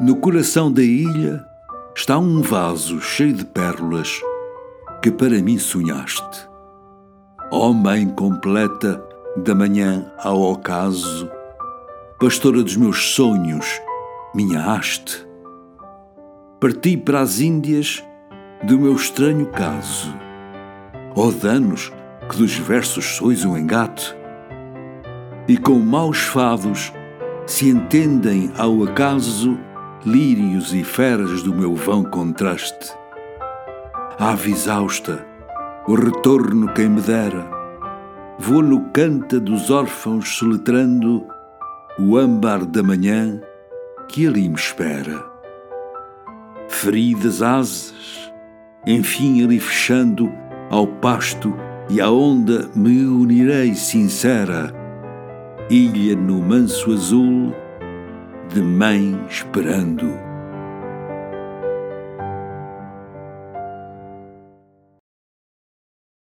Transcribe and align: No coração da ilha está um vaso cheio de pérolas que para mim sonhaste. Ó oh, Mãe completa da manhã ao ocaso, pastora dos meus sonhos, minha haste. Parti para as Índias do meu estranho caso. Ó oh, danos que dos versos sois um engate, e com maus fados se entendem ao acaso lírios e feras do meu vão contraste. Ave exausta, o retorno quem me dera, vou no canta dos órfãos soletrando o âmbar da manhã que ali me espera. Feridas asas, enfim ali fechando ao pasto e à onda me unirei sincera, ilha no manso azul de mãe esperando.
No 0.00 0.14
coração 0.14 0.70
da 0.70 0.80
ilha 0.80 1.44
está 1.92 2.18
um 2.18 2.40
vaso 2.40 3.00
cheio 3.00 3.32
de 3.32 3.44
pérolas 3.44 4.20
que 5.02 5.10
para 5.10 5.42
mim 5.42 5.58
sonhaste. 5.58 6.48
Ó 7.50 7.70
oh, 7.70 7.72
Mãe 7.72 8.08
completa 8.08 9.04
da 9.38 9.56
manhã 9.56 10.08
ao 10.22 10.40
ocaso, 10.40 11.28
pastora 12.20 12.62
dos 12.62 12.76
meus 12.76 13.12
sonhos, 13.12 13.66
minha 14.32 14.72
haste. 14.72 15.26
Parti 16.60 16.96
para 16.96 17.18
as 17.18 17.40
Índias 17.40 18.00
do 18.62 18.78
meu 18.78 18.94
estranho 18.94 19.46
caso. 19.46 20.14
Ó 21.16 21.26
oh, 21.26 21.32
danos 21.32 21.92
que 22.30 22.36
dos 22.36 22.56
versos 22.56 23.04
sois 23.16 23.44
um 23.44 23.56
engate, 23.56 24.16
e 25.48 25.56
com 25.56 25.80
maus 25.80 26.18
fados 26.18 26.92
se 27.46 27.68
entendem 27.68 28.52
ao 28.56 28.84
acaso 28.84 29.58
lírios 30.04 30.72
e 30.72 30.84
feras 30.84 31.42
do 31.42 31.52
meu 31.52 31.74
vão 31.74 32.04
contraste. 32.04 32.92
Ave 34.18 34.52
exausta, 34.52 35.26
o 35.86 35.94
retorno 35.94 36.72
quem 36.72 36.88
me 36.88 37.00
dera, 37.00 37.48
vou 38.38 38.62
no 38.62 38.90
canta 38.90 39.40
dos 39.40 39.70
órfãos 39.70 40.36
soletrando 40.36 41.26
o 41.98 42.16
âmbar 42.16 42.64
da 42.64 42.82
manhã 42.82 43.40
que 44.08 44.26
ali 44.26 44.48
me 44.48 44.54
espera. 44.54 45.24
Feridas 46.68 47.42
asas, 47.42 48.32
enfim 48.86 49.44
ali 49.44 49.58
fechando 49.58 50.32
ao 50.70 50.86
pasto 50.86 51.54
e 51.90 52.00
à 52.00 52.10
onda 52.10 52.68
me 52.74 53.04
unirei 53.04 53.74
sincera, 53.74 54.72
ilha 55.70 56.14
no 56.14 56.40
manso 56.40 56.92
azul 56.92 57.52
de 58.58 58.64
mãe 58.64 59.16
esperando. 59.30 60.27